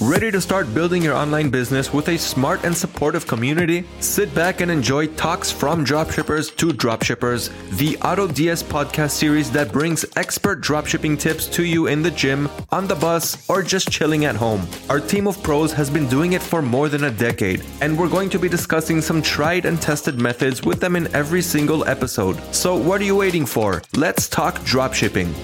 Ready 0.00 0.30
to 0.30 0.40
start 0.40 0.72
building 0.72 1.02
your 1.02 1.14
online 1.14 1.50
business 1.50 1.92
with 1.92 2.08
a 2.08 2.16
smart 2.16 2.64
and 2.64 2.74
supportive 2.74 3.26
community? 3.26 3.84
Sit 4.00 4.34
back 4.34 4.62
and 4.62 4.70
enjoy 4.70 5.08
talks 5.08 5.50
from 5.50 5.84
dropshippers 5.84 6.56
to 6.56 6.68
dropshippers, 6.68 7.50
the 7.76 7.98
Auto 7.98 8.26
AutoDS 8.26 8.64
podcast 8.64 9.10
series 9.10 9.50
that 9.50 9.72
brings 9.72 10.06
expert 10.16 10.62
dropshipping 10.62 11.20
tips 11.20 11.46
to 11.48 11.64
you 11.64 11.88
in 11.88 12.00
the 12.00 12.10
gym, 12.10 12.48
on 12.70 12.86
the 12.86 12.94
bus, 12.94 13.46
or 13.50 13.62
just 13.62 13.90
chilling 13.90 14.24
at 14.24 14.34
home. 14.34 14.66
Our 14.88 15.00
team 15.00 15.26
of 15.26 15.42
pros 15.42 15.70
has 15.74 15.90
been 15.90 16.08
doing 16.08 16.32
it 16.32 16.42
for 16.42 16.62
more 16.62 16.88
than 16.88 17.04
a 17.04 17.10
decade, 17.10 17.62
and 17.82 17.98
we're 17.98 18.08
going 18.08 18.30
to 18.30 18.38
be 18.38 18.48
discussing 18.48 19.02
some 19.02 19.20
tried 19.20 19.66
and 19.66 19.82
tested 19.82 20.18
methods 20.18 20.62
with 20.62 20.80
them 20.80 20.96
in 20.96 21.14
every 21.14 21.42
single 21.42 21.86
episode. 21.86 22.40
So, 22.54 22.74
what 22.74 23.02
are 23.02 23.04
you 23.04 23.16
waiting 23.16 23.44
for? 23.44 23.82
Let's 23.94 24.30
talk 24.30 24.60
dropshipping. 24.60 25.34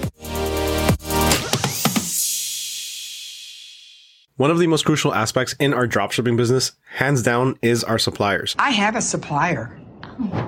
One 4.37 4.51
of 4.51 4.59
the 4.59 4.67
most 4.67 4.85
crucial 4.85 5.15
aspects 5.15 5.55
in 5.59 5.73
our 5.73 5.87
dropshipping 5.87 6.37
business, 6.37 6.73
hands 6.91 7.23
down, 7.23 7.57
is 7.63 7.83
our 7.83 7.97
suppliers. 7.97 8.55
I 8.59 8.69
have 8.69 8.95
a 8.95 9.01
supplier. 9.01 9.79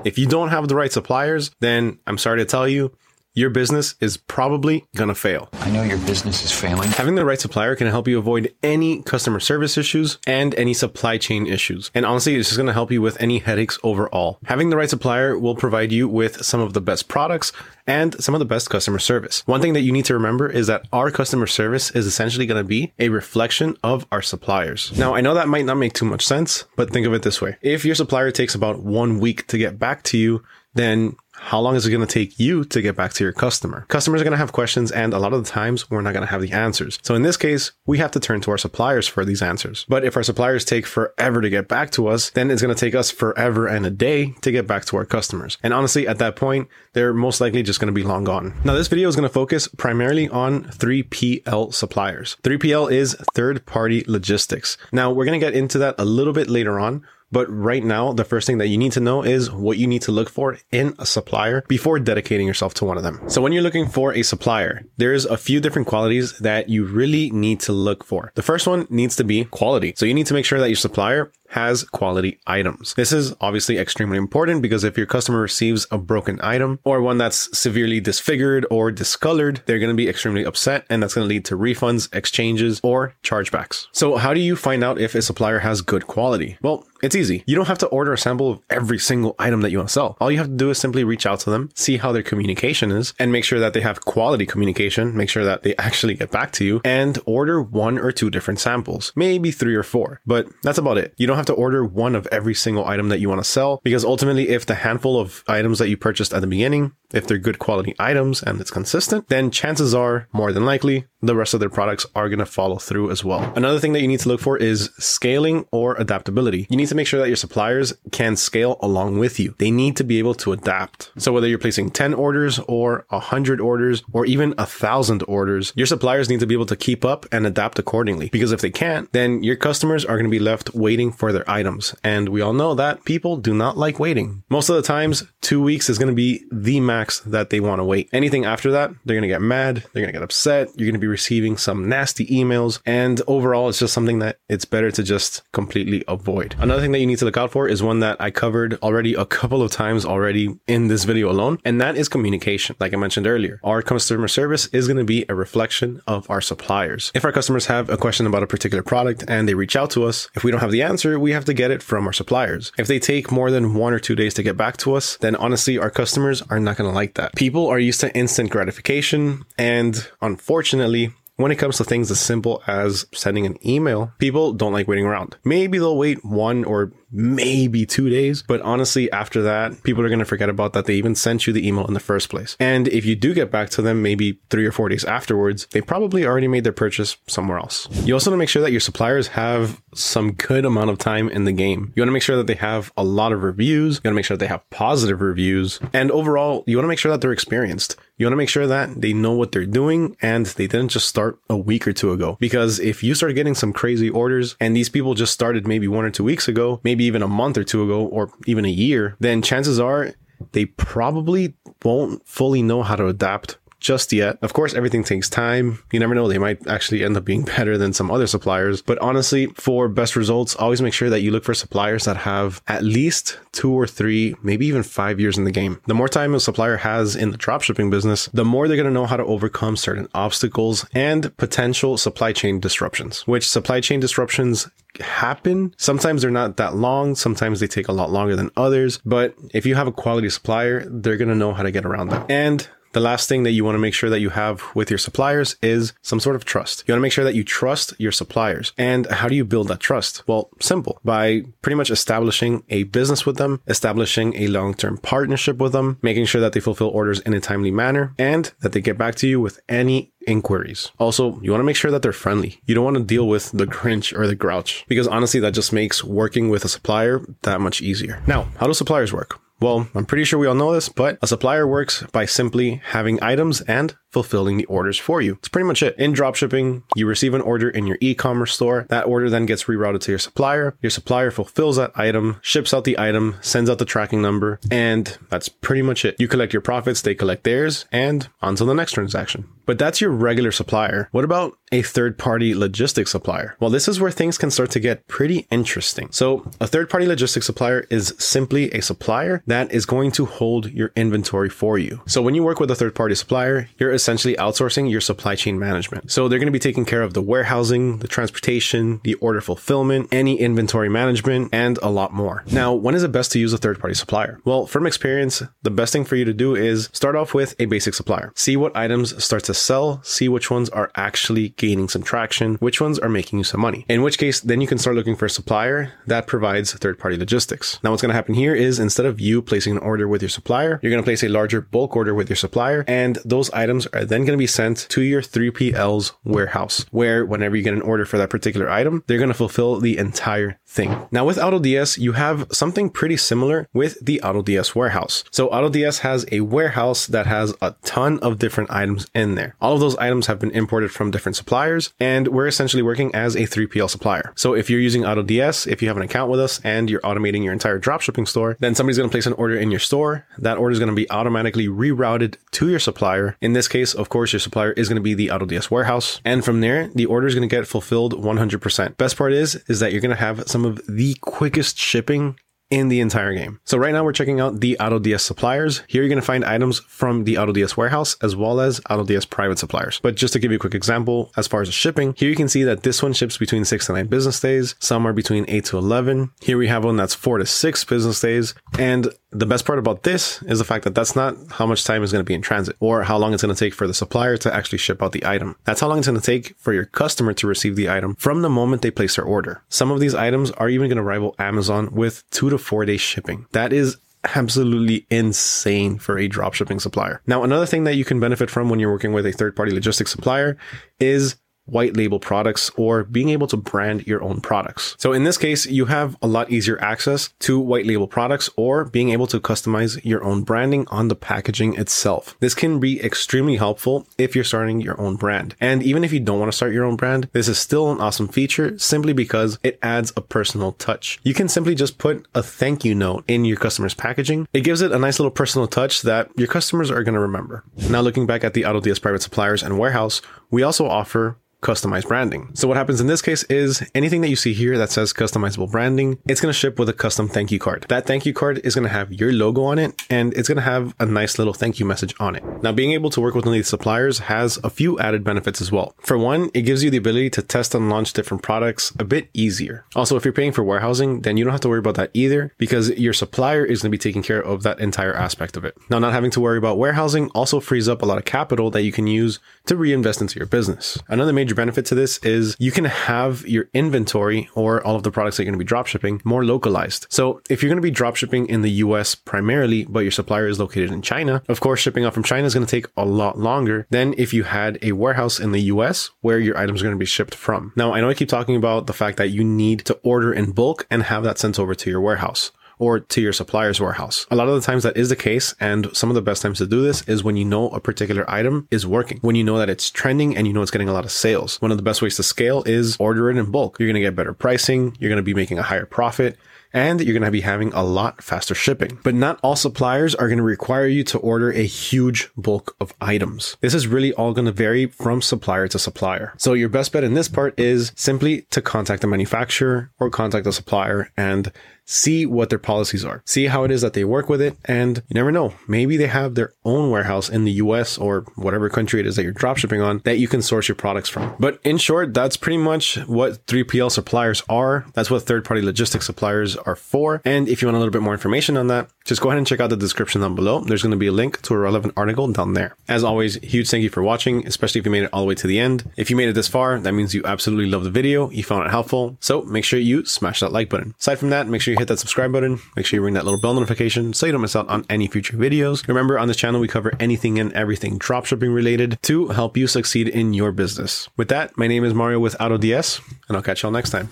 If 0.05 0.19
you 0.19 0.27
don't 0.27 0.49
have 0.49 0.67
the 0.67 0.75
right 0.75 0.91
suppliers, 0.91 1.49
then 1.59 1.97
I'm 2.05 2.19
sorry 2.19 2.37
to 2.37 2.45
tell 2.45 2.67
you, 2.67 2.95
your 3.33 3.49
business 3.49 3.95
is 3.99 4.17
probably 4.17 4.85
gonna 4.95 5.15
fail. 5.15 5.49
I 5.53 5.69
know 5.69 5.83
your 5.83 5.97
business 5.99 6.43
is 6.43 6.51
failing. 6.51 6.89
Having 6.89 7.15
the 7.15 7.25
right 7.25 7.39
supplier 7.39 7.75
can 7.75 7.87
help 7.87 8.07
you 8.07 8.17
avoid 8.17 8.53
any 8.63 9.01
customer 9.03 9.39
service 9.39 9.77
issues 9.77 10.17
and 10.25 10.55
any 10.55 10.73
supply 10.73 11.17
chain 11.17 11.45
issues. 11.45 11.91
And 11.93 12.05
honestly, 12.05 12.35
it's 12.35 12.49
just 12.49 12.57
gonna 12.57 12.73
help 12.73 12.91
you 12.91 13.01
with 13.01 13.21
any 13.21 13.39
headaches 13.39 13.77
overall. 13.83 14.39
Having 14.45 14.71
the 14.71 14.77
right 14.77 14.89
supplier 14.89 15.37
will 15.37 15.55
provide 15.55 15.91
you 15.91 16.07
with 16.07 16.43
some 16.43 16.59
of 16.59 16.73
the 16.73 16.81
best 16.81 17.07
products 17.07 17.51
and 17.85 18.21
some 18.21 18.35
of 18.35 18.39
the 18.39 18.45
best 18.45 18.69
customer 18.69 18.99
service. 18.99 19.43
One 19.45 19.61
thing 19.61 19.73
that 19.73 19.81
you 19.81 19.91
need 19.91 20.05
to 20.05 20.13
remember 20.13 20.49
is 20.49 20.67
that 20.67 20.85
our 20.91 21.09
customer 21.09 21.47
service 21.47 21.91
is 21.91 22.05
essentially 22.05 22.45
to 22.47 22.63
be 22.63 22.93
a 22.99 23.09
reflection 23.09 23.77
of 23.83 24.05
our 24.11 24.21
suppliers. 24.21 24.91
Now, 24.97 25.15
I 25.15 25.21
know 25.21 25.33
that 25.33 25.47
might 25.47 25.65
not 25.65 25.77
make 25.77 25.93
too 25.93 26.05
much 26.05 26.25
sense, 26.25 26.65
but 26.75 26.91
think 26.91 27.07
of 27.07 27.13
it 27.13 27.23
this 27.23 27.41
way. 27.41 27.57
If 27.61 27.85
your 27.85 27.95
supplier 27.95 28.31
takes 28.31 28.53
about 28.53 28.83
one 28.83 29.19
week 29.19 29.47
to 29.47 29.57
get 29.57 29.79
back 29.79 30.03
to 30.03 30.17
you, 30.17 30.43
then 30.73 31.15
how 31.39 31.59
long 31.59 31.75
is 31.75 31.85
it 31.85 31.91
going 31.91 32.05
to 32.05 32.13
take 32.13 32.39
you 32.39 32.63
to 32.65 32.81
get 32.81 32.95
back 32.95 33.13
to 33.13 33.23
your 33.23 33.33
customer? 33.33 33.85
Customers 33.87 34.21
are 34.21 34.23
going 34.23 34.31
to 34.31 34.37
have 34.37 34.51
questions, 34.51 34.91
and 34.91 35.13
a 35.13 35.19
lot 35.19 35.33
of 35.33 35.43
the 35.43 35.49
times 35.49 35.89
we're 35.89 36.01
not 36.01 36.13
going 36.13 36.25
to 36.25 36.31
have 36.31 36.41
the 36.41 36.51
answers. 36.51 36.99
So 37.01 37.15
in 37.15 37.23
this 37.23 37.37
case, 37.37 37.71
we 37.85 37.97
have 37.97 38.11
to 38.11 38.19
turn 38.19 38.41
to 38.41 38.51
our 38.51 38.57
suppliers 38.57 39.07
for 39.07 39.25
these 39.25 39.41
answers. 39.41 39.85
But 39.87 40.03
if 40.03 40.15
our 40.15 40.23
suppliers 40.23 40.65
take 40.65 40.85
forever 40.85 41.41
to 41.41 41.49
get 41.49 41.67
back 41.67 41.91
to 41.91 42.07
us, 42.07 42.29
then 42.31 42.51
it's 42.51 42.61
going 42.61 42.75
to 42.75 42.79
take 42.79 42.95
us 42.95 43.09
forever 43.09 43.67
and 43.67 43.85
a 43.85 43.89
day 43.89 44.33
to 44.41 44.51
get 44.51 44.67
back 44.67 44.85
to 44.85 44.97
our 44.97 45.05
customers. 45.05 45.57
And 45.63 45.73
honestly, 45.73 46.07
at 46.07 46.19
that 46.19 46.35
point, 46.35 46.67
they're 46.93 47.13
most 47.13 47.41
likely 47.41 47.63
just 47.63 47.79
going 47.79 47.93
to 47.93 47.93
be 47.93 48.03
long 48.03 48.23
gone. 48.23 48.53
Now, 48.63 48.73
this 48.73 48.87
video 48.87 49.07
is 49.07 49.15
going 49.15 49.27
to 49.27 49.33
focus 49.33 49.67
primarily 49.67 50.29
on 50.29 50.65
3PL 50.65 51.73
suppliers. 51.73 52.37
3PL 52.43 52.91
is 52.91 53.15
third 53.33 53.65
party 53.65 54.03
logistics. 54.07 54.77
Now, 54.91 55.11
we're 55.11 55.25
going 55.25 55.39
to 55.39 55.45
get 55.45 55.55
into 55.55 55.77
that 55.79 55.95
a 55.97 56.05
little 56.05 56.33
bit 56.33 56.49
later 56.49 56.79
on. 56.79 57.05
But 57.31 57.47
right 57.47 57.83
now, 57.83 58.13
the 58.13 58.23
first 58.23 58.47
thing 58.47 58.57
that 58.57 58.67
you 58.67 58.77
need 58.77 58.93
to 58.93 58.99
know 58.99 59.23
is 59.23 59.51
what 59.51 59.77
you 59.77 59.87
need 59.87 60.01
to 60.03 60.11
look 60.11 60.29
for 60.29 60.57
in 60.71 60.95
a 60.97 61.05
supplier 61.05 61.63
before 61.67 61.99
dedicating 61.99 62.47
yourself 62.47 62.73
to 62.75 62.85
one 62.85 62.97
of 62.97 63.03
them. 63.03 63.21
So 63.29 63.41
when 63.41 63.51
you're 63.51 63.63
looking 63.63 63.87
for 63.87 64.13
a 64.13 64.23
supplier, 64.23 64.85
there's 64.97 65.25
a 65.25 65.37
few 65.37 65.59
different 65.59 65.87
qualities 65.87 66.37
that 66.39 66.69
you 66.69 66.85
really 66.85 67.29
need 67.31 67.59
to 67.61 67.71
look 67.71 68.03
for. 68.03 68.31
The 68.35 68.41
first 68.41 68.67
one 68.67 68.87
needs 68.89 69.15
to 69.17 69.23
be 69.23 69.45
quality. 69.45 69.93
So 69.95 70.05
you 70.05 70.13
need 70.13 70.27
to 70.27 70.33
make 70.33 70.45
sure 70.45 70.59
that 70.59 70.69
your 70.69 70.75
supplier 70.75 71.31
has 71.49 71.83
quality 71.83 72.39
items. 72.47 72.93
This 72.93 73.11
is 73.11 73.35
obviously 73.41 73.77
extremely 73.77 74.17
important 74.17 74.61
because 74.61 74.83
if 74.83 74.97
your 74.97 75.07
customer 75.07 75.41
receives 75.41 75.87
a 75.91 75.97
broken 75.97 76.39
item 76.41 76.79
or 76.83 77.01
one 77.01 77.17
that's 77.17 77.57
severely 77.57 77.99
disfigured 77.99 78.65
or 78.69 78.91
discolored, 78.91 79.61
they're 79.65 79.79
going 79.79 79.91
to 79.91 79.95
be 79.95 80.07
extremely 80.07 80.43
upset 80.43 80.85
and 80.89 81.01
that's 81.01 81.13
going 81.13 81.25
to 81.25 81.29
lead 81.29 81.45
to 81.45 81.57
refunds, 81.57 82.13
exchanges, 82.15 82.79
or 82.83 83.15
chargebacks. 83.23 83.87
So 83.91 84.17
how 84.17 84.33
do 84.33 84.39
you 84.39 84.55
find 84.55 84.83
out 84.83 84.99
if 84.99 85.15
a 85.15 85.21
supplier 85.21 85.59
has 85.59 85.81
good 85.81 86.07
quality? 86.07 86.57
Well, 86.61 86.85
it's 87.01 87.15
easy. 87.15 87.43
You 87.47 87.55
don't 87.55 87.67
have 87.67 87.77
to 87.79 87.87
order 87.87 88.13
a 88.13 88.17
sample 88.17 88.51
of 88.51 88.59
every 88.69 88.99
single 88.99 89.35
item 89.39 89.61
that 89.61 89.71
you 89.71 89.77
want 89.77 89.89
to 89.89 89.93
sell. 89.93 90.17
All 90.19 90.29
you 90.29 90.37
have 90.37 90.47
to 90.47 90.53
do 90.53 90.69
is 90.69 90.77
simply 90.77 91.03
reach 91.03 91.25
out 91.25 91.39
to 91.41 91.49
them, 91.49 91.69
see 91.73 91.97
how 91.97 92.11
their 92.11 92.23
communication 92.23 92.91
is, 92.91 93.13
and 93.19 93.31
make 93.31 93.45
sure 93.45 93.59
that 93.59 93.73
they 93.73 93.81
have 93.81 94.01
quality 94.01 94.45
communication, 94.45 95.15
make 95.15 95.29
sure 95.29 95.45
that 95.45 95.63
they 95.63 95.75
actually 95.77 96.15
get 96.15 96.31
back 96.31 96.51
to 96.53 96.65
you, 96.65 96.81
and 96.83 97.17
order 97.25 97.61
one 97.61 97.97
or 97.97 98.11
two 98.11 98.29
different 98.29 98.59
samples, 98.59 99.13
maybe 99.15 99.51
three 99.51 99.75
or 99.75 99.83
four. 99.83 100.19
But 100.25 100.47
that's 100.61 100.77
about 100.77 100.97
it. 100.97 101.13
You 101.17 101.27
don't 101.27 101.37
have 101.39 101.45
to 101.47 101.53
order 101.53 101.83
one 101.83 102.15
of 102.15 102.27
every 102.31 102.53
single 102.53 102.85
item 102.85 103.09
that 103.09 103.19
you 103.19 103.29
want 103.29 103.39
to 103.39 103.49
sell 103.49 103.81
because 103.83 104.05
ultimately, 104.05 104.49
if 104.49 104.65
the 104.65 104.75
handful 104.75 105.19
of 105.19 105.43
items 105.47 105.79
that 105.79 105.89
you 105.89 105.97
purchased 105.97 106.33
at 106.33 106.41
the 106.41 106.47
beginning, 106.47 106.93
if 107.13 107.27
they're 107.27 107.37
good 107.37 107.59
quality 107.59 107.95
items 107.99 108.41
and 108.43 108.59
it's 108.61 108.71
consistent, 108.71 109.27
then 109.29 109.51
chances 109.51 109.93
are 109.95 110.27
more 110.31 110.51
than 110.51 110.65
likely 110.65 111.05
the 111.21 111.35
rest 111.35 111.53
of 111.53 111.59
their 111.59 111.69
products 111.69 112.05
are 112.15 112.29
going 112.29 112.39
to 112.39 112.45
follow 112.45 112.77
through 112.77 113.11
as 113.11 113.25
well. 113.25 113.51
Another 113.55 113.79
thing 113.79 113.93
that 113.93 114.01
you 114.01 114.07
need 114.07 114.21
to 114.21 114.29
look 114.29 114.39
for 114.39 114.57
is 114.57 114.89
scaling 114.97 115.65
or 115.71 115.95
adaptability. 115.95 116.65
You 116.69 116.77
need 116.77 116.87
to 116.87 116.95
make 116.95 117.07
sure 117.07 117.19
that 117.19 117.27
your 117.27 117.35
suppliers 117.35 117.93
can 118.11 118.35
scale 118.35 118.77
along 118.81 119.19
with 119.19 119.39
you. 119.39 119.55
They 119.57 119.71
need 119.71 119.97
to 119.97 120.03
be 120.03 120.19
able 120.19 120.33
to 120.35 120.53
adapt. 120.53 121.11
So 121.17 121.33
whether 121.33 121.47
you're 121.47 121.57
placing 121.57 121.91
10 121.91 122.13
orders 122.13 122.59
or 122.67 123.05
100 123.09 123.59
orders 123.59 124.03
or 124.13 124.25
even 124.25 124.53
a 124.57 124.65
thousand 124.65 125.23
orders, 125.27 125.73
your 125.75 125.87
suppliers 125.87 126.29
need 126.29 126.39
to 126.39 126.47
be 126.47 126.53
able 126.53 126.65
to 126.67 126.75
keep 126.75 127.03
up 127.03 127.25
and 127.31 127.45
adapt 127.45 127.79
accordingly. 127.79 128.29
Because 128.29 128.51
if 128.51 128.61
they 128.61 128.71
can't, 128.71 129.11
then 129.11 129.43
your 129.43 129.57
customers 129.57 130.05
are 130.05 130.15
going 130.15 130.23
to 130.23 130.29
be 130.29 130.39
left 130.39 130.73
waiting 130.73 131.11
for 131.11 131.33
their 131.33 131.49
items. 131.49 131.95
And 132.03 132.29
we 132.29 132.41
all 132.41 132.53
know 132.53 132.75
that 132.75 133.03
people 133.03 133.35
do 133.35 133.53
not 133.53 133.77
like 133.77 133.99
waiting. 133.99 134.43
Most 134.49 134.69
of 134.69 134.77
the 134.77 134.81
times, 134.81 135.23
two 135.41 135.61
weeks 135.61 135.89
is 135.89 135.97
going 135.97 136.09
to 136.09 136.15
be 136.15 136.45
the 136.51 136.79
max 136.79 136.98
that 137.25 137.49
they 137.49 137.59
want 137.59 137.79
to 137.79 137.83
wait. 137.83 138.09
Anything 138.13 138.45
after 138.45 138.71
that, 138.71 138.91
they're 139.05 139.15
going 139.15 139.21
to 139.21 139.27
get 139.27 139.41
mad. 139.41 139.77
They're 139.93 140.01
going 140.01 140.07
to 140.07 140.19
get 140.19 140.23
upset. 140.23 140.69
You're 140.75 140.87
going 140.87 140.93
to 140.93 140.99
be 140.99 141.07
receiving 141.07 141.57
some 141.57 141.87
nasty 141.87 142.25
emails. 142.27 142.81
And 142.85 143.21
overall, 143.27 143.69
it's 143.69 143.79
just 143.79 143.93
something 143.93 144.19
that 144.19 144.39
it's 144.49 144.65
better 144.65 144.91
to 144.91 145.03
just 145.03 145.43
completely 145.51 146.03
avoid. 146.07 146.55
Another 146.59 146.81
thing 146.81 146.91
that 146.91 146.99
you 146.99 147.07
need 147.07 147.19
to 147.19 147.25
look 147.25 147.37
out 147.37 147.51
for 147.51 147.67
is 147.67 147.81
one 147.81 147.99
that 147.99 148.17
I 148.19 148.31
covered 148.31 148.77
already 148.81 149.13
a 149.13 149.25
couple 149.25 149.61
of 149.61 149.71
times 149.71 150.05
already 150.05 150.59
in 150.67 150.87
this 150.87 151.03
video 151.03 151.29
alone. 151.31 151.59
And 151.65 151.79
that 151.81 151.95
is 151.95 152.09
communication. 152.09 152.75
Like 152.79 152.93
I 152.93 152.97
mentioned 152.97 153.27
earlier, 153.27 153.59
our 153.63 153.81
customer 153.81 154.27
service 154.27 154.67
is 154.67 154.87
going 154.87 154.97
to 154.97 155.03
be 155.03 155.25
a 155.29 155.35
reflection 155.35 156.01
of 156.07 156.29
our 156.29 156.41
suppliers. 156.41 157.11
If 157.15 157.25
our 157.25 157.31
customers 157.31 157.67
have 157.67 157.89
a 157.89 157.97
question 157.97 158.25
about 158.25 158.43
a 158.43 158.47
particular 158.47 158.83
product 158.83 159.23
and 159.27 159.47
they 159.47 159.53
reach 159.53 159.75
out 159.75 159.91
to 159.91 160.05
us, 160.05 160.29
if 160.35 160.43
we 160.43 160.51
don't 160.51 160.59
have 160.59 160.71
the 160.71 160.83
answer, 160.83 161.19
we 161.19 161.31
have 161.31 161.45
to 161.45 161.53
get 161.53 161.71
it 161.71 161.81
from 161.81 162.05
our 162.05 162.13
suppliers. 162.13 162.71
If 162.77 162.87
they 162.87 162.99
take 162.99 163.31
more 163.31 163.51
than 163.51 163.73
one 163.73 163.93
or 163.93 163.99
two 163.99 164.15
days 164.15 164.33
to 164.35 164.43
get 164.43 164.57
back 164.57 164.77
to 164.77 164.95
us, 164.95 165.17
then 165.17 165.35
honestly, 165.35 165.77
our 165.77 165.89
customers 165.89 166.41
are 166.43 166.59
not 166.59 166.77
going 166.77 166.88
to 166.88 166.88
like 166.93 167.15
that. 167.15 167.35
People 167.35 167.67
are 167.67 167.79
used 167.79 168.01
to 168.01 168.15
instant 168.15 168.49
gratification. 168.49 169.45
And 169.57 170.07
unfortunately, 170.21 171.11
when 171.35 171.51
it 171.51 171.55
comes 171.55 171.77
to 171.77 171.85
things 171.85 172.11
as 172.11 172.19
simple 172.19 172.61
as 172.67 173.05
sending 173.13 173.45
an 173.45 173.57
email, 173.65 174.11
people 174.19 174.51
don't 174.51 174.73
like 174.73 174.87
waiting 174.87 175.05
around. 175.05 175.37
Maybe 175.43 175.77
they'll 175.77 175.97
wait 175.97 176.25
one 176.25 176.65
or 176.65 176.91
maybe 177.11 177.85
two 177.85 178.09
days. 178.09 178.43
But 178.43 178.61
honestly, 178.61 179.11
after 179.11 179.41
that, 179.43 179.83
people 179.83 180.03
are 180.03 180.09
going 180.09 180.19
to 180.19 180.25
forget 180.25 180.49
about 180.49 180.73
that 180.73 180.85
they 180.85 180.95
even 180.95 181.15
sent 181.15 181.47
you 181.47 181.53
the 181.53 181.67
email 181.67 181.85
in 181.87 181.93
the 181.93 181.99
first 181.99 182.29
place. 182.29 182.55
And 182.59 182.87
if 182.87 183.05
you 183.05 183.15
do 183.15 183.33
get 183.33 183.51
back 183.51 183.69
to 183.71 183.81
them, 183.81 184.01
maybe 184.01 184.39
three 184.49 184.65
or 184.65 184.71
four 184.71 184.89
days 184.89 185.05
afterwards, 185.05 185.67
they 185.71 185.81
probably 185.81 186.25
already 186.25 186.47
made 186.47 186.63
their 186.63 186.73
purchase 186.73 187.17
somewhere 187.27 187.57
else. 187.57 187.87
You 188.05 188.13
also 188.13 188.31
want 188.31 188.35
to 188.35 188.39
make 188.39 188.49
sure 188.49 188.61
that 188.61 188.71
your 188.71 188.79
suppliers 188.79 189.29
have 189.29 189.81
some 189.93 190.33
good 190.33 190.65
amount 190.65 190.89
of 190.89 190.97
time 190.97 191.29
in 191.29 191.45
the 191.45 191.51
game. 191.51 191.91
You 191.95 192.01
want 192.01 192.09
to 192.09 192.13
make 192.13 192.23
sure 192.23 192.37
that 192.37 192.47
they 192.47 192.55
have 192.55 192.91
a 192.97 193.03
lot 193.03 193.31
of 193.31 193.43
reviews. 193.43 193.97
You 194.03 194.09
want 194.09 194.13
to 194.13 194.19
make 194.19 194.25
sure 194.25 194.37
that 194.37 194.43
they 194.43 194.49
have 194.49 194.67
positive 194.69 195.21
reviews. 195.21 195.79
And 195.93 196.11
overall, 196.11 196.63
you 196.67 196.77
want 196.77 196.85
to 196.85 196.89
make 196.89 196.99
sure 196.99 197.11
that 197.11 197.21
they're 197.21 197.31
experienced. 197.31 197.95
You 198.17 198.25
want 198.25 198.33
to 198.33 198.37
make 198.37 198.49
sure 198.49 198.67
that 198.67 198.99
they 198.99 199.13
know 199.13 199.31
what 199.31 199.53
they're 199.53 199.65
doing 199.65 200.17
and 200.21 200.45
they 200.45 200.67
didn't 200.67 200.89
just 200.89 201.07
start 201.07 201.39
a 201.49 201.57
week 201.57 201.87
or 201.87 201.93
two 201.93 202.11
ago. 202.11 202.37
Because 202.39 202.79
if 202.79 203.01
you 203.01 203.15
start 203.15 203.33
getting 203.33 203.55
some 203.55 203.71
crazy 203.71 204.09
orders 204.09 204.57
and 204.59 204.75
these 204.75 204.89
people 204.89 205.13
just 205.13 205.33
started 205.33 205.65
maybe 205.65 205.87
one 205.87 206.03
or 206.03 206.09
two 206.09 206.25
weeks 206.25 206.47
ago, 206.47 206.81
maybe 206.83 206.98
even 207.05 207.21
a 207.21 207.27
month 207.27 207.57
or 207.57 207.63
two 207.63 207.83
ago, 207.83 208.05
or 208.05 208.31
even 208.47 208.65
a 208.65 208.69
year, 208.69 209.15
then 209.19 209.41
chances 209.41 209.79
are 209.79 210.13
they 210.51 210.65
probably 210.65 211.53
won't 211.83 212.25
fully 212.27 212.61
know 212.61 212.83
how 212.83 212.95
to 212.95 213.07
adapt 213.07 213.57
just 213.79 214.11
yet. 214.13 214.37
Of 214.41 214.53
course, 214.53 214.73
everything 214.73 215.03
takes 215.03 215.29
time. 215.29 215.79
You 215.91 215.99
never 215.99 216.15
know. 216.15 216.27
They 216.27 216.37
might 216.37 216.67
actually 216.67 217.03
end 217.03 217.17
up 217.17 217.25
being 217.25 217.43
better 217.57 217.77
than 217.77 217.93
some 217.93 218.11
other 218.11 218.27
suppliers. 218.27 218.81
But 218.81 218.99
honestly, 218.99 219.47
for 219.55 219.87
best 219.87 220.15
results, 220.15 220.55
always 220.55 220.81
make 220.81 220.93
sure 220.93 221.09
that 221.09 221.21
you 221.21 221.31
look 221.31 221.43
for 221.43 221.53
suppliers 221.53 222.05
that 222.05 222.17
have 222.17 222.61
at 222.67 222.83
least 222.83 223.39
two 223.51 223.71
or 223.71 223.87
three, 223.87 224.35
maybe 224.43 224.65
even 224.65 224.83
five 224.83 225.19
years 225.19 225.37
in 225.37 225.43
the 225.43 225.51
game. 225.51 225.81
The 225.87 225.93
more 225.93 226.09
time 226.09 226.35
a 226.35 226.39
supplier 226.39 226.77
has 226.77 227.15
in 227.15 227.31
the 227.31 227.37
dropshipping 227.37 227.89
business, 227.89 228.27
the 228.33 228.45
more 228.45 228.67
they're 228.67 228.77
going 228.77 228.87
to 228.87 228.93
know 228.93 229.05
how 229.05 229.17
to 229.17 229.25
overcome 229.25 229.77
certain 229.77 230.07
obstacles 230.13 230.85
and 230.93 231.35
potential 231.37 231.97
supply 231.97 232.33
chain 232.33 232.59
disruptions, 232.59 233.27
which 233.27 233.49
supply 233.49 233.81
chain 233.81 233.99
disruptions 233.99 234.69
happen. 234.99 235.73
Sometimes 235.77 236.21
they're 236.21 236.31
not 236.31 236.57
that 236.57 236.75
long. 236.75 237.15
Sometimes 237.15 237.59
they 237.59 237.67
take 237.67 237.87
a 237.87 237.93
lot 237.93 238.11
longer 238.11 238.35
than 238.35 238.51
others. 238.57 238.99
But 239.05 239.35
if 239.53 239.65
you 239.65 239.75
have 239.75 239.87
a 239.87 239.91
quality 239.91 240.29
supplier, 240.29 240.85
they're 240.89 241.17
going 241.17 241.29
to 241.29 241.35
know 241.35 241.53
how 241.53 241.63
to 241.63 241.71
get 241.71 241.85
around 241.85 242.09
that. 242.09 242.29
And 242.29 242.67
the 242.93 242.99
last 242.99 243.29
thing 243.29 243.43
that 243.43 243.51
you 243.51 243.63
want 243.63 243.75
to 243.75 243.79
make 243.79 243.93
sure 243.93 244.09
that 244.09 244.19
you 244.19 244.29
have 244.29 244.63
with 244.75 244.89
your 244.89 244.97
suppliers 244.97 245.55
is 245.61 245.93
some 246.01 246.19
sort 246.19 246.35
of 246.35 246.45
trust. 246.45 246.83
You 246.87 246.93
want 246.93 246.99
to 246.99 247.03
make 247.03 247.11
sure 247.11 247.23
that 247.23 247.35
you 247.35 247.43
trust 247.43 247.93
your 247.97 248.11
suppliers. 248.11 248.73
And 248.77 249.05
how 249.07 249.27
do 249.27 249.35
you 249.35 249.45
build 249.45 249.67
that 249.67 249.79
trust? 249.79 250.27
Well, 250.27 250.49
simple 250.59 250.99
by 251.03 251.43
pretty 251.61 251.75
much 251.75 251.89
establishing 251.91 252.63
a 252.69 252.83
business 252.83 253.25
with 253.25 253.37
them, 253.37 253.61
establishing 253.67 254.35
a 254.35 254.47
long 254.47 254.73
term 254.73 254.97
partnership 254.97 255.57
with 255.57 255.73
them, 255.73 255.97
making 256.01 256.25
sure 256.25 256.41
that 256.41 256.53
they 256.53 256.59
fulfill 256.59 256.89
orders 256.89 257.19
in 257.21 257.33
a 257.33 257.39
timely 257.39 257.71
manner, 257.71 258.13
and 258.17 258.51
that 258.61 258.71
they 258.71 258.81
get 258.81 258.97
back 258.97 259.15
to 259.15 259.27
you 259.27 259.39
with 259.39 259.59
any 259.69 260.11
inquiries. 260.27 260.91
Also, 260.99 261.39
you 261.41 261.51
want 261.51 261.61
to 261.61 261.65
make 261.65 261.75
sure 261.75 261.91
that 261.91 262.01
they're 262.01 262.11
friendly. 262.11 262.61
You 262.65 262.75
don't 262.75 262.83
want 262.83 262.97
to 262.97 263.03
deal 263.03 263.27
with 263.27 263.51
the 263.51 263.65
Grinch 263.65 264.17
or 264.17 264.27
the 264.27 264.35
Grouch 264.35 264.85
because 264.87 265.07
honestly, 265.07 265.39
that 265.39 265.53
just 265.53 265.73
makes 265.73 266.03
working 266.03 266.49
with 266.49 266.65
a 266.65 266.69
supplier 266.69 267.21
that 267.43 267.61
much 267.61 267.81
easier. 267.81 268.21
Now, 268.27 268.47
how 268.57 268.67
do 268.67 268.73
suppliers 268.73 269.13
work? 269.13 269.39
Well, 269.61 269.89
I'm 269.93 270.05
pretty 270.05 270.23
sure 270.23 270.39
we 270.39 270.47
all 270.47 270.55
know 270.55 270.73
this, 270.73 270.87
but 270.87 271.17
a 271.21 271.27
supplier 271.27 271.67
works 271.67 272.03
by 272.13 272.25
simply 272.25 272.81
having 272.91 273.21
items 273.21 273.59
and 273.61 273.93
fulfilling 274.11 274.57
the 274.57 274.65
orders 274.65 274.97
for 274.97 275.21
you. 275.21 275.33
It's 275.33 275.47
pretty 275.47 275.67
much 275.67 275.83
it. 275.83 275.97
In 275.97 276.13
dropshipping, 276.13 276.83
you 276.95 277.05
receive 277.05 277.33
an 277.33 277.41
order 277.41 277.69
in 277.69 277.87
your 277.87 277.97
e-commerce 278.01 278.53
store. 278.53 278.85
That 278.89 279.07
order 279.07 279.29
then 279.29 279.45
gets 279.45 279.65
rerouted 279.65 280.01
to 280.01 280.11
your 280.11 280.19
supplier. 280.19 280.75
Your 280.81 280.89
supplier 280.89 281.31
fulfills 281.31 281.77
that 281.77 281.91
item, 281.95 282.37
ships 282.41 282.73
out 282.73 282.83
the 282.83 282.99
item, 282.99 283.35
sends 283.41 283.69
out 283.69 283.77
the 283.77 283.85
tracking 283.85 284.21
number, 284.21 284.59
and 284.71 285.17
that's 285.29 285.49
pretty 285.49 285.81
much 285.81 286.05
it. 286.05 286.15
You 286.19 286.27
collect 286.27 286.53
your 286.53 286.61
profits, 286.61 287.01
they 287.01 287.15
collect 287.15 287.43
theirs, 287.43 287.85
and 287.91 288.27
on 288.41 288.55
to 288.55 288.65
the 288.65 288.73
next 288.73 288.93
transaction. 288.93 289.47
But 289.69 289.77
that's 289.77 290.01
your 290.01 290.09
regular 290.09 290.51
supplier. 290.51 291.09
What 291.11 291.23
about 291.23 291.55
a 291.71 291.83
third 291.83 292.17
party 292.17 292.55
logistics 292.55 293.11
supplier? 293.11 293.55
Well, 293.59 293.69
this 293.69 293.87
is 293.87 293.99
where 293.99 294.09
things 294.09 294.35
can 294.35 294.49
start 294.49 294.71
to 294.71 294.79
get 294.79 295.07
pretty 295.07 295.45
interesting. 295.51 296.07
So, 296.11 296.49
a 296.59 296.65
third 296.65 296.89
party 296.89 297.05
logistics 297.05 297.45
supplier 297.45 297.85
is 297.91 298.15
simply 298.17 298.71
a 298.71 298.81
supplier 298.81 299.43
that 299.45 299.71
is 299.71 299.85
going 299.85 300.11
to 300.13 300.25
hold 300.25 300.71
your 300.71 300.91
inventory 300.95 301.49
for 301.49 301.77
you. 301.77 302.01
So, 302.07 302.19
when 302.19 302.33
you 302.33 302.41
work 302.41 302.59
with 302.59 302.71
a 302.71 302.75
third 302.75 302.95
party 302.95 303.13
supplier, 303.13 303.69
you're 303.77 303.91
essentially 304.01 304.35
outsourcing 304.35 304.89
your 304.89 305.01
supply 305.01 305.35
chain 305.35 305.59
management. 305.59 306.11
So, 306.11 306.27
they're 306.27 306.39
going 306.39 306.47
to 306.47 306.51
be 306.51 306.59
taking 306.59 306.85
care 306.85 307.01
of 307.01 307.13
the 307.13 307.21
warehousing, 307.21 307.99
the 307.99 308.07
transportation, 308.07 309.01
the 309.03 309.15
order 309.15 309.41
fulfillment, 309.41 310.07
any 310.11 310.39
inventory 310.39 310.89
management, 310.89 311.49
and 311.53 311.77
a 311.81 311.89
lot 311.89 312.13
more. 312.13 312.43
Now, 312.51 312.73
when 312.73 312.95
is 312.95 313.03
it 313.03 313.11
best 313.11 313.31
to 313.33 313.39
use 313.39 313.53
a 313.53 313.57
third 313.57 313.79
party 313.79 313.95
supplier? 313.95 314.39
Well, 314.45 314.65
from 314.65 314.85
experience, 314.85 315.43
the 315.63 315.71
best 315.71 315.93
thing 315.93 316.05
for 316.05 316.15
you 316.15 316.25
to 316.25 316.33
do 316.33 316.55
is 316.55 316.89
start 316.93 317.15
off 317.15 317.33
with 317.33 317.55
a 317.59 317.65
basic 317.65 317.93
supplier. 317.93 318.31
See 318.35 318.55
what 318.55 318.75
items 318.75 319.23
start 319.23 319.43
to 319.45 319.53
sell, 319.53 320.01
see 320.03 320.29
which 320.29 320.49
ones 320.49 320.69
are 320.69 320.91
actually 320.95 321.49
gaining 321.49 321.89
some 321.89 322.03
traction, 322.03 322.55
which 322.55 322.79
ones 322.81 322.99
are 322.99 323.09
making 323.09 323.39
you 323.39 323.43
some 323.43 323.61
money. 323.61 323.85
In 323.89 324.01
which 324.01 324.17
case, 324.17 324.39
then 324.39 324.61
you 324.61 324.67
can 324.67 324.77
start 324.77 324.95
looking 324.95 325.15
for 325.15 325.25
a 325.25 325.29
supplier 325.29 325.93
that 326.07 326.27
provides 326.27 326.73
third 326.73 326.97
party 326.99 327.17
logistics. 327.17 327.79
Now, 327.83 327.91
what's 327.91 328.01
going 328.01 328.09
to 328.09 328.15
happen 328.15 328.35
here 328.35 328.55
is 328.55 328.79
instead 328.79 329.05
of 329.05 329.19
you 329.19 329.41
placing 329.41 329.73
an 329.73 329.83
order 329.83 330.07
with 330.07 330.21
your 330.21 330.29
supplier, 330.29 330.79
you're 330.81 330.91
going 330.91 331.01
to 331.01 331.05
place 331.05 331.23
a 331.23 331.29
larger 331.29 331.61
bulk 331.61 331.95
order 331.95 332.13
with 332.13 332.29
your 332.29 332.35
supplier, 332.35 332.85
and 332.87 333.17
those 333.25 333.49
items 333.51 333.87
are 333.93 334.05
then 334.05 334.21
going 334.21 334.37
to 334.37 334.37
be 334.37 334.47
sent 334.47 334.87
to 334.89 335.01
your 335.01 335.21
3PL's 335.21 336.13
warehouse, 336.23 336.85
where 336.91 337.25
whenever 337.25 337.55
you 337.55 337.63
get 337.63 337.73
an 337.73 337.81
order 337.81 338.05
for 338.05 338.17
that 338.17 338.29
particular 338.29 338.69
item, 338.69 339.03
they're 339.07 339.17
going 339.17 339.29
to 339.29 339.33
fulfill 339.33 339.79
the 339.79 339.97
entire 339.97 340.59
thing. 340.65 341.07
Now, 341.11 341.25
with 341.25 341.37
AutoDS, 341.37 341.97
you 341.97 342.13
have 342.13 342.47
something 342.51 342.89
pretty 342.89 343.17
similar 343.17 343.67
with 343.73 344.03
the 344.03 344.21
AutoDS 344.23 344.75
warehouse. 344.75 345.23
So, 345.31 345.49
AutoDS 345.49 345.99
has 345.99 346.25
a 346.31 346.41
warehouse 346.41 347.07
that 347.07 347.25
has 347.25 347.53
a 347.61 347.75
ton 347.83 348.19
of 348.19 348.39
different 348.39 348.71
items 348.71 349.07
in 349.13 349.35
there. 349.35 349.55
All 349.61 349.73
of 349.73 349.79
those 349.79 349.97
items 349.97 350.27
have 350.27 350.39
been 350.39 350.51
imported 350.51 350.91
from 350.91 351.11
different 351.11 351.35
suppliers, 351.35 351.93
and 351.99 352.27
we're 352.27 352.47
essentially 352.47 352.83
working 352.83 353.13
as 353.15 353.35
a 353.35 353.41
3PL 353.41 353.89
supplier. 353.89 354.31
So 354.35 354.53
if 354.53 354.69
you're 354.69 354.79
using 354.79 355.03
AutoDS, 355.03 355.67
if 355.67 355.81
you 355.81 355.87
have 355.87 355.97
an 355.97 356.03
account 356.03 356.29
with 356.29 356.39
us 356.39 356.59
and 356.63 356.89
you're 356.89 357.01
automating 357.01 357.43
your 357.43 357.53
entire 357.53 357.79
dropshipping 357.79 358.27
store, 358.27 358.57
then 358.59 358.75
somebody's 358.75 358.97
going 358.97 359.09
to 359.09 359.13
place 359.13 359.25
an 359.25 359.33
order 359.33 359.57
in 359.57 359.71
your 359.71 359.79
store. 359.79 360.25
That 360.37 360.57
order 360.57 360.73
is 360.73 360.79
going 360.79 360.89
to 360.89 360.95
be 360.95 361.09
automatically 361.09 361.67
rerouted 361.67 362.35
to 362.51 362.69
your 362.69 362.79
supplier. 362.79 363.35
In 363.41 363.53
this 363.53 363.67
case, 363.67 363.78
of 363.95 364.09
course, 364.09 364.33
your 364.33 364.39
supplier 364.39 364.71
is 364.73 364.89
going 364.89 364.97
to 364.97 365.01
be 365.01 365.13
the 365.13 365.27
AutoDS 365.27 365.71
warehouse. 365.71 366.21
And 366.25 366.43
from 366.43 366.61
there, 366.61 366.87
the 366.89 367.05
order 367.05 367.27
is 367.27 367.35
going 367.35 367.47
to 367.47 367.55
get 367.55 367.67
fulfilled 367.67 368.13
100%. 368.13 368.97
Best 368.97 369.17
part 369.17 369.33
is, 369.33 369.55
is 369.67 369.79
that 369.79 369.91
you're 369.91 370.01
going 370.01 370.15
to 370.15 370.15
have 370.15 370.47
some 370.47 370.65
of 370.65 370.81
the 370.87 371.15
quickest 371.21 371.77
shipping 371.77 372.35
in 372.69 372.87
the 372.89 372.99
entire 372.99 373.33
game. 373.33 373.59
So 373.65 373.77
right 373.77 373.91
now 373.91 374.03
we're 374.03 374.13
checking 374.13 374.39
out 374.39 374.59
the 374.59 374.77
AutoDS 374.79 375.21
suppliers. 375.21 375.83
Here 375.87 376.01
you're 376.03 376.09
going 376.09 376.21
to 376.21 376.25
find 376.25 376.45
items 376.45 376.79
from 376.79 377.23
the 377.23 377.35
AutoDS 377.35 377.75
warehouse 377.75 378.15
as 378.21 378.35
well 378.35 378.59
as 378.59 378.79
AutoDS 378.81 379.29
private 379.29 379.57
suppliers. 379.57 379.99
But 380.01 380.15
just 380.15 380.33
to 380.33 380.39
give 380.39 380.51
you 380.51 380.57
a 380.57 380.59
quick 380.59 380.75
example, 380.75 381.31
as 381.35 381.47
far 381.47 381.61
as 381.61 381.67
the 381.67 381.71
shipping, 381.71 382.13
here 382.17 382.29
you 382.29 382.35
can 382.35 382.49
see 382.49 382.63
that 382.63 382.83
this 382.83 383.01
one 383.01 383.13
ships 383.13 383.37
between 383.37 383.65
six 383.65 383.87
to 383.87 383.93
nine 383.93 384.07
business 384.07 384.39
days. 384.39 384.75
Some 384.79 385.07
are 385.07 385.13
between 385.13 385.45
eight 385.47 385.65
to 385.65 385.77
11. 385.77 386.31
Here 386.41 386.57
we 386.57 386.67
have 386.67 386.83
one 386.85 386.97
that's 386.97 387.15
four 387.15 387.39
to 387.39 387.45
six 387.45 387.83
business 387.83 388.19
days. 388.19 388.53
And 388.77 389.09
the 389.31 389.45
best 389.45 389.65
part 389.65 389.77
about 389.77 390.03
this 390.03 390.41
is 390.43 390.59
the 390.59 390.65
fact 390.65 390.83
that 390.85 390.95
that's 390.95 391.15
not 391.15 391.35
how 391.51 391.65
much 391.65 391.83
time 391.83 392.01
is 392.01 392.11
going 392.11 392.21
to 392.23 392.27
be 392.27 392.33
in 392.33 392.41
transit 392.41 392.75
or 392.79 393.03
how 393.03 393.17
long 393.17 393.33
it's 393.33 393.43
going 393.43 393.53
to 393.53 393.59
take 393.59 393.73
for 393.73 393.85
the 393.85 393.93
supplier 393.93 394.37
to 394.37 394.53
actually 394.53 394.79
ship 394.79 395.03
out 395.03 395.11
the 395.11 395.25
item. 395.25 395.55
That's 395.65 395.81
how 395.81 395.87
long 395.87 395.99
it's 395.99 396.07
going 396.07 396.19
to 396.19 396.25
take 396.25 396.55
for 396.57 396.73
your 396.73 396.85
customer 396.85 397.33
to 397.33 397.47
receive 397.47 397.75
the 397.75 397.89
item 397.89 398.15
from 398.15 398.41
the 398.41 398.49
moment 398.49 398.81
they 398.81 398.91
place 398.91 399.15
their 399.15 399.25
order. 399.25 399.61
Some 399.69 399.91
of 399.91 399.99
these 399.99 400.15
items 400.15 400.51
are 400.51 400.69
even 400.69 400.89
going 400.89 400.97
to 400.97 401.03
rival 401.03 401.35
Amazon 401.37 401.89
with 401.91 402.27
two 402.31 402.49
to 402.49 402.57
four 402.57 402.85
day 402.85 402.97
shipping. 402.97 403.45
That 403.51 403.71
is 403.71 403.97
absolutely 404.23 405.05
insane 405.09 405.97
for 405.97 406.17
a 406.17 406.27
dropshipping 406.27 406.81
supplier. 406.81 407.21
Now, 407.25 407.43
another 407.43 407.65
thing 407.65 407.83
that 407.85 407.95
you 407.95 408.05
can 408.05 408.19
benefit 408.19 408.49
from 408.49 408.69
when 408.69 408.79
you're 408.79 408.91
working 408.91 409.13
with 409.13 409.25
a 409.25 409.31
third 409.31 409.55
party 409.55 409.71
logistics 409.71 410.11
supplier 410.11 410.57
is 410.99 411.35
white 411.71 411.95
label 411.95 412.19
products 412.19 412.69
or 412.75 413.03
being 413.03 413.29
able 413.29 413.47
to 413.47 413.57
brand 413.57 414.05
your 414.07 414.21
own 414.23 414.41
products. 414.41 414.95
So 414.97 415.13
in 415.13 415.23
this 415.23 415.37
case, 415.37 415.65
you 415.65 415.85
have 415.85 416.17
a 416.21 416.27
lot 416.27 416.51
easier 416.51 416.81
access 416.81 417.29
to 417.39 417.59
white 417.59 417.85
label 417.85 418.07
products 418.07 418.49
or 418.55 418.85
being 418.85 419.09
able 419.09 419.27
to 419.27 419.39
customize 419.39 420.03
your 420.03 420.23
own 420.23 420.43
branding 420.43 420.87
on 420.89 421.07
the 421.07 421.15
packaging 421.15 421.75
itself. 421.75 422.35
This 422.39 422.53
can 422.53 422.79
be 422.79 423.01
extremely 423.03 423.57
helpful 423.57 424.07
if 424.17 424.35
you're 424.35 424.43
starting 424.43 424.81
your 424.81 424.99
own 424.99 425.15
brand. 425.15 425.55
And 425.59 425.83
even 425.83 426.03
if 426.03 426.13
you 426.13 426.19
don't 426.19 426.39
want 426.39 426.51
to 426.51 426.55
start 426.55 426.73
your 426.73 426.85
own 426.85 426.95
brand, 426.95 427.29
this 427.33 427.47
is 427.47 427.57
still 427.57 427.91
an 427.91 427.99
awesome 427.99 428.27
feature 428.27 428.77
simply 428.77 429.13
because 429.13 429.59
it 429.63 429.79
adds 429.81 430.11
a 430.15 430.21
personal 430.21 430.73
touch. 430.73 431.19
You 431.23 431.33
can 431.33 431.47
simply 431.47 431.75
just 431.75 431.97
put 431.97 432.27
a 432.33 432.43
thank 432.43 432.85
you 432.85 432.95
note 432.95 433.23
in 433.27 433.45
your 433.45 433.57
customer's 433.57 433.93
packaging. 433.93 434.47
It 434.53 434.61
gives 434.61 434.81
it 434.81 434.91
a 434.91 434.99
nice 434.99 435.19
little 435.19 435.31
personal 435.31 435.67
touch 435.67 436.01
that 436.03 436.29
your 436.35 436.47
customers 436.47 436.91
are 436.91 437.03
going 437.03 437.13
to 437.13 437.19
remember. 437.19 437.63
Now 437.89 438.01
looking 438.01 438.25
back 438.25 438.43
at 438.43 438.53
the 438.53 438.63
AutoDS 438.63 439.01
private 439.01 439.21
suppliers 439.21 439.63
and 439.63 439.77
warehouse, 439.77 440.21
we 440.49 440.63
also 440.63 440.87
offer 440.87 441.37
customized 441.61 442.07
branding. 442.07 442.49
So 442.53 442.67
what 442.67 442.77
happens 442.77 443.01
in 443.01 443.07
this 443.07 443.21
case 443.21 443.43
is 443.43 443.83
anything 443.93 444.21
that 444.21 444.29
you 444.29 444.35
see 444.35 444.53
here 444.53 444.77
that 444.77 444.91
says 444.91 445.13
customizable 445.13 445.69
branding, 445.71 446.17
it's 446.27 446.41
going 446.41 446.51
to 446.51 446.57
ship 446.57 446.79
with 446.79 446.89
a 446.89 446.93
custom 446.93 447.27
thank 447.27 447.51
you 447.51 447.59
card. 447.59 447.85
That 447.89 448.05
thank 448.05 448.25
you 448.25 448.33
card 448.33 448.59
is 448.63 448.75
going 448.75 448.87
to 448.87 448.93
have 448.93 449.11
your 449.11 449.31
logo 449.33 449.63
on 449.63 449.79
it 449.79 450.01
and 450.09 450.33
it's 450.33 450.47
going 450.47 450.57
to 450.57 450.61
have 450.61 450.95
a 450.99 451.05
nice 451.05 451.37
little 451.37 451.53
thank 451.53 451.79
you 451.79 451.85
message 451.85 452.15
on 452.19 452.35
it. 452.35 452.43
Now 452.63 452.71
being 452.71 452.91
able 452.91 453.09
to 453.11 453.21
work 453.21 453.35
with 453.35 453.45
one 453.45 453.53
of 453.53 453.57
these 453.57 453.67
suppliers 453.67 454.19
has 454.19 454.57
a 454.63 454.69
few 454.69 454.99
added 454.99 455.23
benefits 455.23 455.61
as 455.61 455.71
well. 455.71 455.93
For 456.01 456.17
one, 456.17 456.49
it 456.53 456.61
gives 456.61 456.83
you 456.83 456.89
the 456.89 456.97
ability 456.97 457.29
to 457.31 457.41
test 457.41 457.75
and 457.75 457.89
launch 457.89 458.13
different 458.13 458.43
products 458.43 458.91
a 458.97 459.03
bit 459.03 459.29
easier. 459.33 459.85
Also, 459.95 460.15
if 460.15 460.23
you're 460.23 460.33
paying 460.33 460.51
for 460.51 460.63
warehousing, 460.63 461.21
then 461.21 461.37
you 461.37 461.43
don't 461.43 461.51
have 461.51 461.61
to 461.61 461.69
worry 461.69 461.79
about 461.79 461.95
that 461.95 462.11
either 462.13 462.53
because 462.57 462.89
your 462.91 463.13
supplier 463.13 463.65
is 463.65 463.81
going 463.81 463.91
to 463.91 463.97
be 463.97 463.97
taking 463.97 464.23
care 464.23 464.41
of 464.41 464.63
that 464.63 464.79
entire 464.79 465.13
aspect 465.13 465.57
of 465.57 465.65
it. 465.65 465.75
Now, 465.89 465.99
not 465.99 466.13
having 466.13 466.31
to 466.31 466.39
worry 466.39 466.57
about 466.57 466.77
warehousing 466.77 467.29
also 467.31 467.59
frees 467.59 467.87
up 467.87 468.01
a 468.01 468.05
lot 468.05 468.17
of 468.17 468.25
capital 468.25 468.71
that 468.71 468.83
you 468.83 468.91
can 468.91 469.07
use 469.07 469.39
to 469.65 469.75
reinvest 469.75 470.21
into 470.21 470.39
your 470.39 470.47
business. 470.47 470.97
Another 471.07 471.33
major 471.33 471.48
benefit 471.55 471.85
to 471.87 471.95
this 471.95 472.17
is 472.19 472.55
you 472.59 472.71
can 472.71 472.85
have 472.85 473.47
your 473.47 473.69
inventory 473.73 474.49
or 474.55 474.85
all 474.85 474.95
of 474.95 475.03
the 475.03 475.11
products 475.11 475.37
that 475.37 475.43
you're 475.43 475.51
going 475.51 475.59
to 475.59 475.65
be 475.65 475.69
dropshipping 475.69 476.23
more 476.25 476.45
localized. 476.45 477.07
So 477.09 477.41
if 477.49 477.61
you're 477.61 477.69
going 477.69 477.81
to 477.81 477.81
be 477.81 477.91
dropshipping 477.91 478.47
in 478.47 478.61
the 478.61 478.71
US 478.71 479.15
primarily, 479.15 479.85
but 479.85 480.01
your 480.01 480.11
supplier 480.11 480.47
is 480.47 480.59
located 480.59 480.91
in 480.91 481.01
China, 481.01 481.41
of 481.47 481.59
course, 481.59 481.79
shipping 481.79 482.05
out 482.05 482.13
from 482.13 482.23
China 482.23 482.45
is 482.45 482.53
going 482.53 482.65
to 482.65 482.71
take 482.71 482.87
a 482.97 483.05
lot 483.05 483.37
longer 483.37 483.87
than 483.89 484.13
if 484.17 484.33
you 484.33 484.43
had 484.43 484.77
a 484.81 484.93
warehouse 484.93 485.39
in 485.39 485.51
the 485.51 485.61
US 485.61 486.11
where 486.21 486.39
your 486.39 486.57
items 486.57 486.81
are 486.81 486.85
going 486.85 486.95
to 486.95 486.99
be 486.99 487.05
shipped 487.05 487.35
from. 487.35 487.73
Now, 487.75 487.93
I 487.93 488.01
know 488.01 488.09
I 488.09 488.13
keep 488.13 488.29
talking 488.29 488.55
about 488.55 488.87
the 488.87 488.93
fact 488.93 489.17
that 489.17 489.29
you 489.29 489.43
need 489.43 489.85
to 489.85 489.93
order 490.03 490.33
in 490.33 490.51
bulk 490.51 490.87
and 490.89 491.03
have 491.03 491.23
that 491.23 491.37
sent 491.37 491.59
over 491.59 491.75
to 491.75 491.89
your 491.89 492.01
warehouse 492.01 492.51
or 492.79 492.99
to 492.99 493.21
your 493.21 493.33
supplier's 493.33 493.79
warehouse. 493.79 494.25
A 494.31 494.35
lot 494.35 494.47
of 494.47 494.55
the 494.55 494.65
times 494.65 494.83
that 494.83 494.97
is 494.97 495.09
the 495.09 495.15
case. 495.15 495.53
And 495.59 495.95
some 495.95 496.09
of 496.09 496.15
the 496.15 496.21
best 496.21 496.41
times 496.41 496.57
to 496.57 496.65
do 496.65 496.81
this 496.81 497.03
is 497.03 497.23
when 497.23 497.37
you 497.37 497.45
know 497.45 497.69
a 497.69 497.79
particular 497.79 498.29
item 498.29 498.67
is 498.71 498.87
working, 498.87 499.19
when 499.21 499.35
you 499.35 499.43
know 499.43 499.59
that 499.59 499.69
it's 499.69 499.91
trending 499.91 500.35
and 500.35 500.47
you 500.47 500.53
know 500.53 500.61
it's 500.61 500.71
getting 500.71 500.89
a 500.89 500.93
lot 500.93 501.05
of 501.05 501.11
sales. 501.11 501.61
One 501.61 501.71
of 501.71 501.77
the 501.77 501.83
best 501.83 502.01
ways 502.01 502.15
to 502.15 502.23
scale 502.23 502.63
is 502.65 502.97
order 502.97 503.29
it 503.29 503.37
in 503.37 503.51
bulk. 503.51 503.79
You're 503.79 503.87
going 503.87 503.95
to 503.95 504.01
get 504.01 504.15
better 504.15 504.33
pricing. 504.33 504.95
You're 504.99 505.09
going 505.09 505.17
to 505.17 505.23
be 505.23 505.33
making 505.33 505.59
a 505.59 505.63
higher 505.63 505.85
profit 505.85 506.37
and 506.73 507.01
you're 507.01 507.13
going 507.13 507.23
to 507.23 507.31
be 507.31 507.41
having 507.41 507.73
a 507.73 507.83
lot 507.83 508.23
faster 508.23 508.53
shipping. 508.53 508.99
But 509.03 509.15
not 509.15 509.39
all 509.41 509.55
suppliers 509.55 510.15
are 510.15 510.27
going 510.27 510.37
to 510.37 510.43
require 510.43 510.87
you 510.87 511.03
to 511.05 511.17
order 511.19 511.51
a 511.51 511.63
huge 511.63 512.29
bulk 512.37 512.75
of 512.79 512.93
items. 513.01 513.57
This 513.61 513.73
is 513.73 513.87
really 513.87 514.13
all 514.13 514.33
going 514.33 514.45
to 514.45 514.51
vary 514.51 514.87
from 514.87 515.21
supplier 515.21 515.67
to 515.69 515.79
supplier. 515.79 516.33
So 516.37 516.53
your 516.53 516.69
best 516.69 516.91
bet 516.91 517.03
in 517.03 517.13
this 517.13 517.27
part 517.27 517.59
is 517.59 517.91
simply 517.95 518.43
to 518.51 518.61
contact 518.61 519.01
the 519.01 519.07
manufacturer 519.07 519.91
or 519.99 520.09
contact 520.09 520.43
the 520.45 520.53
supplier 520.53 521.11
and 521.17 521.51
see 521.89 522.25
what 522.25 522.49
their 522.49 522.59
policies 522.59 523.03
are, 523.03 523.23
see 523.25 523.47
how 523.47 523.63
it 523.63 523.71
is 523.71 523.81
that 523.81 523.93
they 523.93 524.03
work 524.03 524.29
with 524.29 524.41
it. 524.41 524.55
And 524.65 524.97
you 525.09 525.15
never 525.15 525.31
know, 525.31 525.55
maybe 525.67 525.97
they 525.97 526.07
have 526.07 526.35
their 526.35 526.53
own 526.63 526.91
warehouse 526.91 527.29
in 527.29 527.45
the 527.45 527.53
US 527.53 527.97
or 527.97 528.25
whatever 528.35 528.69
country 528.69 528.99
it 528.99 529.07
is 529.07 529.15
that 529.15 529.23
you're 529.23 529.33
dropshipping 529.33 529.83
on 529.83 530.01
that 530.05 530.19
you 530.19 530.27
can 530.27 530.41
source 530.41 530.67
your 530.67 530.75
products 530.75 531.09
from. 531.09 531.35
But 531.39 531.59
in 531.63 531.77
short, 531.77 532.13
that's 532.13 532.37
pretty 532.37 532.57
much 532.57 532.95
what 533.07 533.45
3PL 533.47 533.91
suppliers 533.91 534.43
are. 534.47 534.85
That's 534.93 535.09
what 535.09 535.23
third 535.23 535.45
party 535.45 535.61
logistics 535.61 536.05
suppliers 536.05 536.55
are 536.55 536.75
for. 536.75 537.21
And 537.25 537.49
if 537.49 537.61
you 537.61 537.67
want 537.67 537.75
a 537.75 537.79
little 537.79 537.91
bit 537.91 538.03
more 538.03 538.13
information 538.13 538.55
on 538.55 538.67
that, 538.67 538.89
just 539.03 539.21
go 539.21 539.29
ahead 539.29 539.39
and 539.39 539.47
check 539.47 539.59
out 539.59 539.71
the 539.71 539.75
description 539.75 540.21
down 540.21 540.35
below. 540.35 540.61
There's 540.61 540.83
going 540.83 540.91
to 540.91 540.97
be 540.97 541.07
a 541.07 541.11
link 541.11 541.41
to 541.43 541.55
a 541.55 541.57
relevant 541.57 541.93
article 541.97 542.27
down 542.31 542.53
there. 542.53 542.75
As 542.87 543.03
always, 543.03 543.35
huge 543.37 543.69
thank 543.69 543.81
you 543.81 543.89
for 543.89 544.03
watching, 544.03 544.45
especially 544.45 544.79
if 544.79 544.85
you 544.85 544.91
made 544.91 545.03
it 545.03 545.09
all 545.11 545.21
the 545.21 545.27
way 545.27 545.35
to 545.35 545.47
the 545.47 545.59
end. 545.59 545.89
If 545.97 546.11
you 546.11 546.15
made 546.15 546.29
it 546.29 546.33
this 546.33 546.47
far, 546.47 546.79
that 546.79 546.93
means 546.93 547.15
you 547.15 547.23
absolutely 547.25 547.65
love 547.65 547.83
the 547.83 547.89
video, 547.89 548.29
you 548.29 548.43
found 548.43 548.67
it 548.67 548.71
helpful. 548.71 549.17
So 549.19 549.41
make 549.41 549.63
sure 549.63 549.79
you 549.79 550.05
smash 550.05 550.41
that 550.41 550.51
like 550.51 550.69
button. 550.69 550.93
Aside 550.99 551.15
from 551.15 551.31
that, 551.31 551.47
make 551.47 551.61
sure 551.61 551.73
you 551.73 551.78
hit 551.79 551.87
that 551.87 551.99
subscribe 551.99 552.31
button. 552.31 552.59
Make 552.75 552.85
sure 552.85 552.97
you 552.97 553.03
ring 553.03 553.15
that 553.15 553.25
little 553.25 553.39
bell 553.39 553.53
notification 553.53 554.13
so 554.13 554.25
you 554.25 554.31
don't 554.31 554.41
miss 554.41 554.55
out 554.55 554.69
on 554.69 554.85
any 554.89 555.07
future 555.07 555.35
videos. 555.35 555.87
Remember, 555.87 556.19
on 556.19 556.27
this 556.27 556.37
channel, 556.37 556.59
we 556.59 556.67
cover 556.67 556.91
anything 556.99 557.39
and 557.39 557.51
everything 557.53 557.97
dropshipping 557.97 558.53
related 558.53 558.99
to 559.03 559.29
help 559.29 559.57
you 559.57 559.67
succeed 559.67 560.07
in 560.07 560.33
your 560.33 560.51
business. 560.51 561.09
With 561.17 561.29
that, 561.29 561.57
my 561.57 561.67
name 561.67 561.83
is 561.83 561.93
Mario 561.93 562.19
with 562.19 562.37
AutoDS, 562.37 563.01
and 563.27 563.35
I'll 563.35 563.43
catch 563.43 563.63
y'all 563.63 563.71
next 563.71 563.89
time. 563.89 564.09